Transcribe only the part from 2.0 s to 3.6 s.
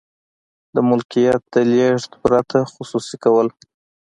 پرته خصوصي کول.